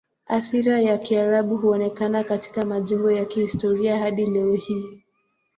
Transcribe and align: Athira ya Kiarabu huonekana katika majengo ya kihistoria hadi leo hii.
Athira 0.27 0.79
ya 0.79 0.97
Kiarabu 0.97 1.57
huonekana 1.57 2.23
katika 2.23 2.65
majengo 2.65 3.11
ya 3.11 3.25
kihistoria 3.25 3.97
hadi 3.99 4.25
leo 4.25 4.53
hii. 4.53 5.03